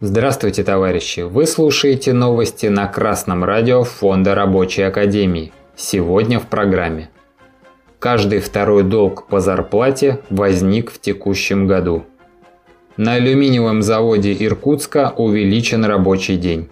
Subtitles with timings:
[0.00, 1.22] Здравствуйте, товарищи!
[1.22, 5.50] Вы слушаете новости на Красном радио Фонда Рабочей Академии.
[5.74, 7.10] Сегодня в программе.
[7.98, 12.04] Каждый второй долг по зарплате возник в текущем году.
[12.96, 16.68] На алюминиевом заводе Иркутска увеличен рабочий день.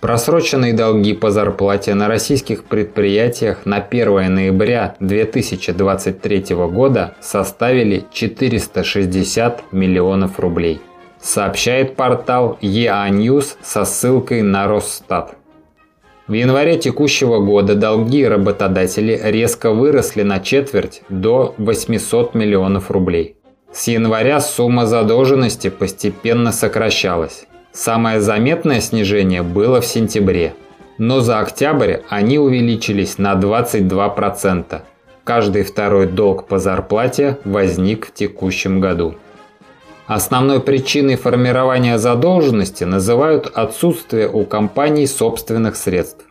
[0.00, 10.38] Просроченные долги по зарплате на российских предприятиях на 1 ноября 2023 года составили 460 миллионов
[10.38, 10.82] рублей
[11.20, 15.36] сообщает портал EA News со ссылкой на Росстат.
[16.28, 23.36] В январе текущего года долги работодателей резко выросли на четверть до 800 миллионов рублей.
[23.72, 27.46] С января сумма задолженности постепенно сокращалась.
[27.72, 30.54] Самое заметное снижение было в сентябре,
[30.98, 34.82] но за октябрь они увеличились на 22%.
[35.24, 39.14] Каждый второй долг по зарплате возник в текущем году.
[40.08, 46.24] Основной причиной формирования задолженности называют отсутствие у компаний собственных средств.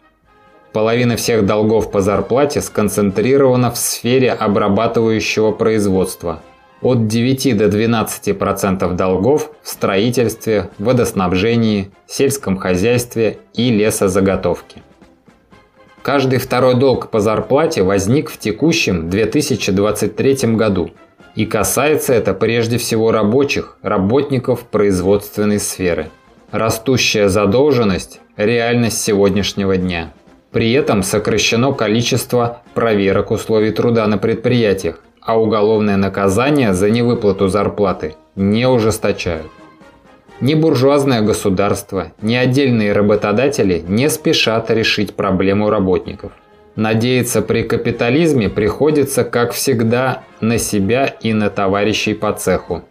[0.73, 6.42] Половина всех долгов по зарплате сконцентрирована в сфере обрабатывающего производства.
[6.81, 14.81] От 9 до 12% долгов в строительстве, водоснабжении, сельском хозяйстве и лесозаготовке.
[16.02, 20.89] Каждый второй долг по зарплате возник в текущем 2023 году–
[21.38, 26.10] и касается это прежде всего рабочих, работников производственной сферы.
[26.52, 30.14] Растущая задолженность– реальность сегодняшнего дня.
[30.52, 38.16] При этом сокращено количество проверок условий труда на предприятиях, а уголовное наказание за невыплату зарплаты
[38.36, 39.52] не ужесточают.
[40.42, 46.32] Ни буржуазное государство, ни отдельные работодатели не спешат решить проблему работников–
[46.78, 52.83] Надеяться при капитализме приходится, как всегда, на себя и на товарищей по цеху.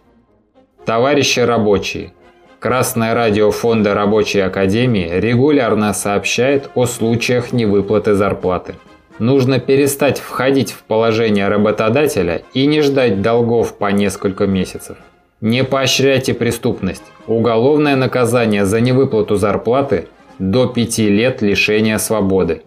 [0.85, 2.11] Товарищи рабочие,
[2.59, 8.73] Красное радио Фонда Рабочей Академии регулярно сообщает о случаях невыплаты зарплаты.
[9.19, 14.97] Нужно перестать входить в положение работодателя и не ждать долгов по несколько месяцев.
[15.39, 17.03] Не поощряйте преступность.
[17.27, 20.07] Уголовное наказание за невыплату зарплаты
[20.39, 22.63] до 5 лет лишения свободы.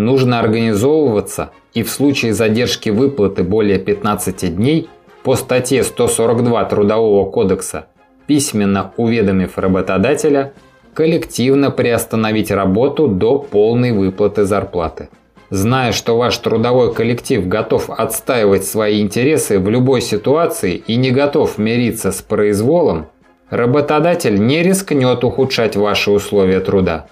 [0.00, 4.88] Нужно организовываться и в случае задержки выплаты более 15 дней
[5.22, 7.84] по статье 142 Трудового кодекса,
[8.26, 10.54] письменно уведомив работодателя,
[10.94, 15.10] коллективно приостановить работу до полной выплаты зарплаты.
[15.50, 21.58] Зная, что ваш трудовой коллектив готов отстаивать свои интересы в любой ситуации и не готов
[21.58, 23.08] мириться с произволом,
[23.50, 27.06] работодатель не рискнет ухудшать ваши условия труда.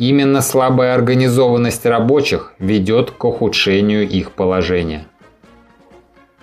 [0.00, 5.04] Именно слабая организованность рабочих ведет к ухудшению их положения.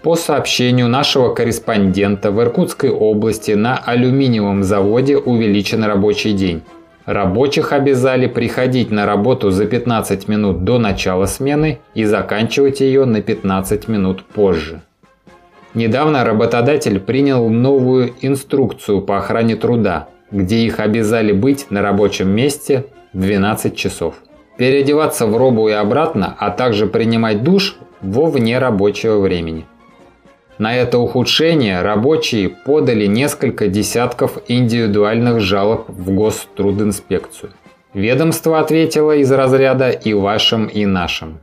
[0.04, 6.62] По сообщению нашего корреспондента в Иркутской области на алюминиевом заводе увеличен рабочий день.
[7.08, 13.24] Рабочих обязали приходить на работу за 15 минут до начала смены и заканчивать ее на
[13.24, 14.82] 15 минут позже.
[15.74, 22.86] Недавно работодатель принял новую инструкцию по охране труда, где их обязали быть на рабочем месте
[23.18, 24.16] 12 часов.
[24.58, 29.66] Переодеваться в робу и обратно, а также принимать душ во вне рабочего времени.
[30.60, 37.54] На это ухудшение рабочие подали несколько десятков индивидуальных жалоб в Гострудинспекцию.
[37.96, 41.40] Ведомство ответило из разряда «и вашим, и нашим».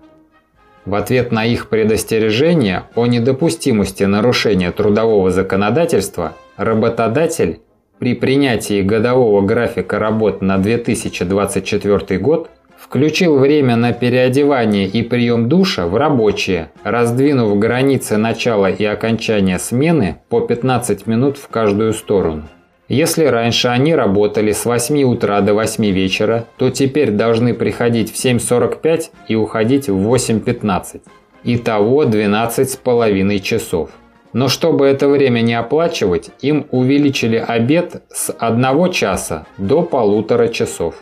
[0.84, 7.61] В ответ на их предостережение о недопустимости нарушения трудового законодательства работодатель
[8.04, 15.87] при принятии годового графика работ на 2024 год включил время на переодевание и прием душа
[15.87, 22.42] в рабочие, раздвинув границы начала и окончания смены по 15 минут в каждую сторону.
[22.88, 28.22] Если раньше они работали с 8 утра до 8 вечера, то теперь должны приходить в
[28.22, 31.00] 7.45 и уходить в 8.15.
[31.44, 33.89] Итого 12,5 часов.
[34.34, 40.97] Но чтобы это время не оплачивать, им увеличили обед с одного часа до полутора часов.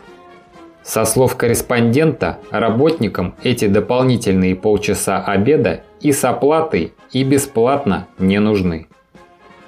[0.83, 8.87] Со слов корреспондента, работникам эти дополнительные полчаса обеда и с оплатой, и бесплатно не нужны.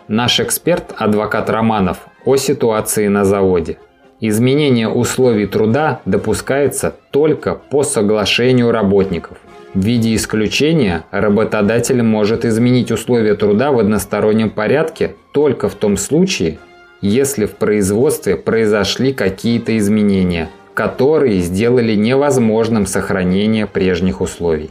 [0.08, 3.80] Наш эксперт, адвокат Романов, о ситуации на заводе.
[4.20, 9.40] Изменение условий труда допускается только по соглашению работников.
[9.76, 16.60] В виде исключения работодатель может изменить условия труда в одностороннем порядке только в том случае,
[17.02, 24.70] если в производстве произошли какие-то изменения, которые сделали невозможным сохранение прежних условий.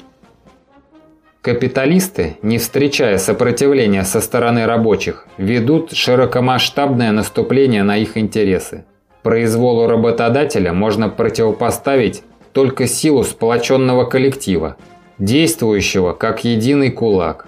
[1.42, 8.86] Капиталисты, не встречая сопротивления со стороны рабочих, ведут широкомасштабное наступление на их интересы.
[9.22, 12.22] Произволу работодателя можно противопоставить
[12.54, 14.76] только силу сплоченного коллектива,
[15.18, 17.46] действующего как единый кулак.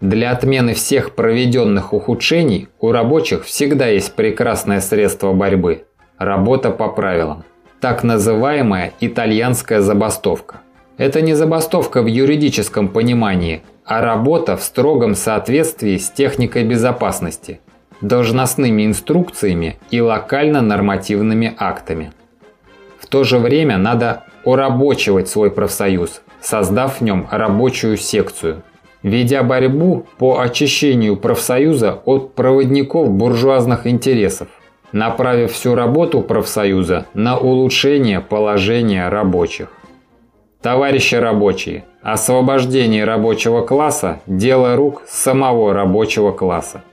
[0.00, 5.84] Для отмены всех проведенных ухудшений у рабочих всегда есть прекрасное средство борьбы–
[6.18, 7.44] работа по правилам.
[7.80, 10.60] Так называемая итальянская забастовка.
[10.98, 17.60] Это не забастовка в юридическом понимании, а работа в строгом соответствии с техникой безопасности,
[18.00, 22.12] должностными инструкциями и локально-нормативными актами.
[22.98, 28.62] В то же время надо урабочивать свой профсоюз, создав в нем рабочую секцию,
[29.02, 34.46] ведя борьбу по очищению профсоюза от проводников буржуазных интересов,
[34.92, 39.72] направив всю работу профсоюза на улучшение положения рабочих.
[40.62, 46.84] Товарищи рабочие, освобождение рабочего класса– дело рук самого рабочего класса.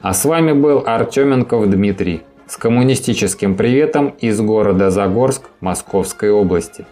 [0.00, 6.86] А с вами был Артеменков Дмитрий с коммунистическим приветом из города Загорск Московской области.